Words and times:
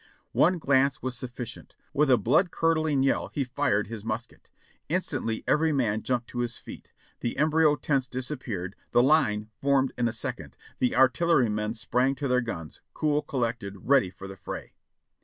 One 0.31 0.57
glance 0.57 1.03
was 1.03 1.15
sufficient; 1.15 1.75
with 1.93 2.09
a 2.09 2.17
blood 2.17 2.49
curdling 2.49 3.03
yell 3.03 3.29
he 3.35 3.43
fired 3.43 3.85
his 3.85 4.03
musket. 4.03 4.49
Instantly 4.89 5.43
every 5.45 5.71
man 5.71 6.01
jumped 6.01 6.27
to 6.29 6.39
his 6.39 6.57
feet; 6.57 6.91
the 7.19 7.37
embryo 7.37 7.75
tents 7.75 8.07
disappeared, 8.07 8.75
the 8.93 9.03
line 9.03 9.51
formed 9.61 9.93
in 9.99 10.07
a 10.07 10.11
second, 10.11 10.57
the 10.79 10.95
artillerymen 10.95 11.75
sprang 11.75 12.15
to 12.15 12.27
their 12.27 12.41
guns, 12.41 12.81
cool, 12.95 13.21
collected, 13.21 13.75
ready 13.81 14.09
for 14.09 14.27
the 14.27 14.37
fray. 14.37 14.73